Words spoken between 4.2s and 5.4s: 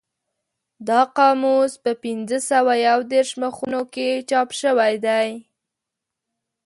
چاپ شوی دی.